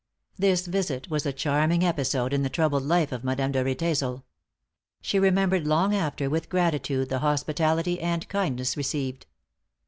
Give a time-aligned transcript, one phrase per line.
[0.35, 4.23] This visit was a charming episode in the troubled life of Madame de Riedesel.
[4.99, 9.27] She remembered long after, with gratitude, the hospitality and kindness received.